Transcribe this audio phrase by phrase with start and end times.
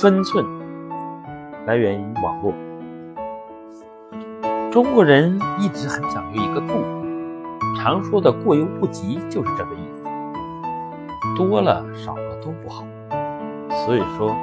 [0.00, 0.42] 分寸
[1.66, 2.54] 来源于网络。
[4.70, 6.72] 中国人一直很讲究一个度，
[7.76, 10.04] 常说的过犹不及就是这个意思。
[11.36, 12.86] 多了少了都不好，
[13.84, 14.34] 所以说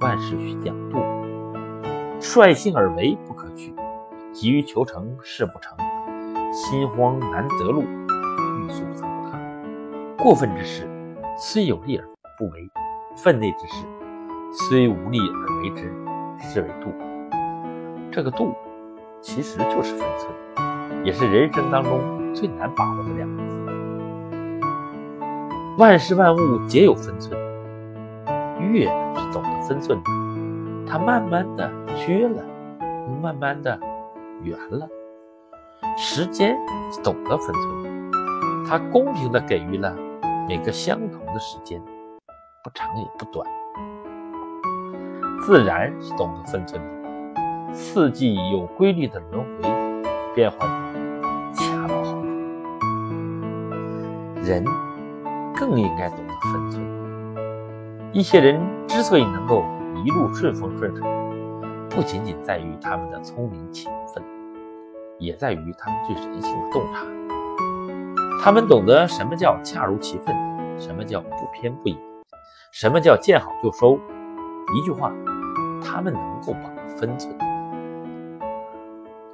[0.00, 0.98] 万事需讲度。
[2.18, 3.74] 率性而为不可取，
[4.32, 5.76] 急于求成事不成，
[6.54, 9.38] 心慌难得路，欲速则不达。
[10.16, 10.88] 过分之事
[11.36, 12.04] 虽有利而
[12.38, 12.70] 不为，
[13.14, 13.84] 分内之事
[14.54, 15.90] 虽无力而为之，
[16.38, 16.92] 是为度。
[18.10, 18.54] 这个度
[19.22, 20.30] 其实就是分寸，
[21.02, 21.98] 也是人生当中
[22.34, 23.58] 最难把握的两个字。
[25.78, 27.34] 万事万物皆有分寸，
[28.60, 28.84] 月
[29.16, 30.10] 是懂得分寸的，
[30.86, 32.44] 它慢慢的缺了，
[33.08, 33.80] 又慢慢的
[34.42, 34.86] 圆了。
[35.96, 36.58] 时间
[37.02, 38.12] 懂得分寸，
[38.68, 39.96] 它公平的给予了
[40.46, 41.80] 每个相同的时间，
[42.62, 43.46] 不长也不短。
[45.42, 49.68] 自然是懂得分寸的，四季有规律的轮回，
[50.34, 50.66] 变化
[51.52, 52.26] 恰到好处。
[54.42, 54.64] 人。
[55.54, 56.82] 更应该懂得分寸。
[58.12, 59.62] 一些人之所以能够
[60.04, 61.06] 一路顺风顺水，
[61.88, 64.24] 不仅仅在于他们的聪明勤奋，
[65.20, 67.04] 也在于他们对人性的洞察。
[68.42, 70.34] 他们懂得什么叫恰如其分，
[70.80, 71.96] 什么叫不偏不倚，
[72.72, 73.96] 什么叫见好就收。
[74.74, 75.12] 一句话，
[75.84, 77.34] 他们能够把握分寸。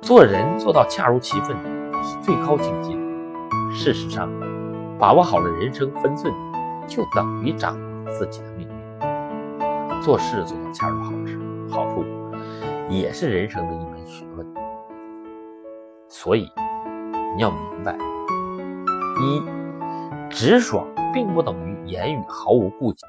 [0.01, 1.57] 做人做到恰如其分
[2.03, 2.93] 是最高境界。
[3.75, 4.29] 事实上。
[5.01, 6.35] 把握好了人生分寸，
[6.89, 10.03] 就等于掌握自己的命运。
[10.03, 11.39] 做事做到恰如好处，
[11.71, 12.05] 好处
[12.89, 14.45] 也是人生的一门学问。
[16.09, 16.51] 所以
[17.37, 17.97] 你要明白：
[19.21, 19.41] 一，
[20.29, 23.07] 直爽并不等于言语毫无顾忌。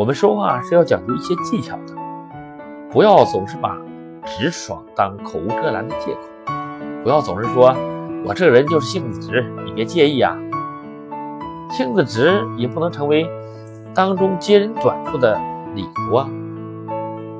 [0.00, 1.94] 我们说话是要讲究一些技巧的，
[2.90, 3.76] 不要总是把
[4.24, 6.20] 直爽当口无遮拦的借口，
[7.02, 7.76] 不要总是说。
[8.24, 10.34] 我这个人就是性子直，你别介意啊。
[11.70, 13.28] 性子直也不能成为
[13.94, 15.38] 当中揭人短处的
[15.74, 16.26] 理由啊。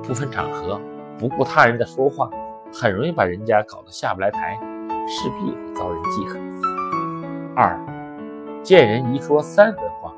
[0.02, 0.78] 不分场合，
[1.18, 2.28] 不顾他人的说话，
[2.74, 4.60] 很容易把人家搞得下不来台，
[5.08, 6.38] 势必遭人记恨。
[7.56, 7.80] 二，
[8.62, 10.12] 见人一说三分话，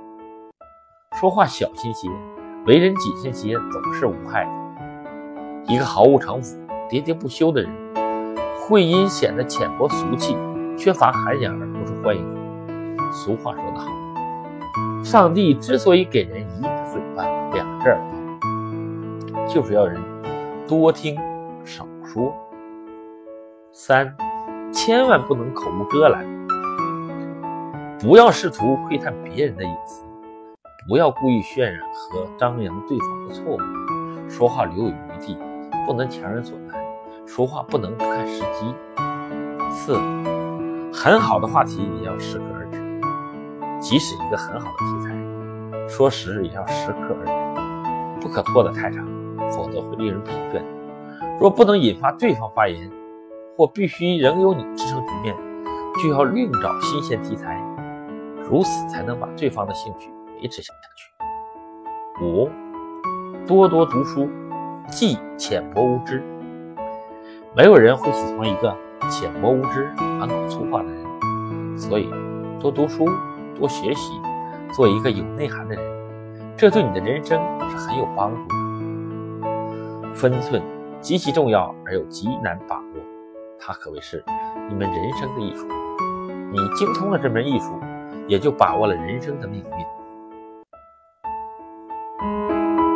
[1.13, 2.09] 说话小心些，
[2.65, 4.51] 为人谨慎些，总是无害的。
[5.67, 6.57] 一个毫无城府、
[6.89, 7.71] 喋喋不休的人，
[8.61, 10.37] 会因显得浅薄俗气。
[10.77, 12.25] 缺乏涵养而不受欢迎。
[13.13, 13.87] 俗话说得好，
[15.05, 18.01] 上帝之所以给人一个嘴巴、两只耳
[19.29, 20.01] 朵，就是要人
[20.67, 21.17] 多听
[21.65, 22.35] 少说。
[23.71, 24.17] 三，
[24.73, 26.25] 千万不能口无遮拦，
[28.01, 30.03] 不要试图窥探别人的隐私，
[30.89, 33.59] 不要故意渲染和张扬对方的错误。
[34.29, 35.39] 说话留有余地，
[35.87, 36.77] 不能强人所难。
[37.25, 38.75] 说话不能不看时机。
[39.71, 39.97] 四。
[40.93, 43.01] 很好的话题也要适可而止，
[43.81, 49.07] 即使一个很好的题材，说时也要适可而止，不可拖得太长，
[49.51, 50.61] 否则会令人疲倦。
[51.41, 52.91] 若不能引发对方发言，
[53.57, 55.35] 或必须仍由你支撑局面，
[56.03, 57.59] 就要另找新鲜题材，
[58.51, 60.11] 如此才能把对方的兴趣
[60.43, 62.25] 一直想下去。
[62.25, 62.51] 五，
[63.47, 64.29] 多多读书，
[64.89, 66.23] 忌浅薄无知。
[67.57, 68.77] 没有人会喜欢一个。
[69.11, 72.09] 浅薄无知、满口粗话的人，所以
[72.61, 73.05] 多读书、
[73.59, 74.13] 多学习，
[74.73, 75.85] 做一个有内涵的人，
[76.57, 77.37] 这对你的人生
[77.69, 80.15] 是很有帮助的。
[80.15, 80.63] 分寸
[81.01, 82.85] 极其重要而又极难把握，
[83.59, 84.25] 它可谓是
[84.69, 85.67] 你们人生的艺术。
[86.53, 87.81] 你精通了这门艺术，
[88.29, 89.87] 也就把握了人生的命运。